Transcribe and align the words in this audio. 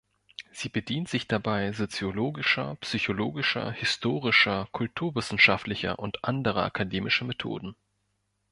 Sie 0.51 0.69
bedient 0.69 1.07
sich 1.09 1.27
dabei 1.27 1.73
soziologischer, 1.73 2.75
psychologischer, 2.81 3.71
historischer, 3.71 4.67
kulturwissenschaftlicher 4.71 5.99
und 5.99 6.23
anderer 6.25 6.65
akademischer 6.65 7.25
Methoden. 7.25 7.75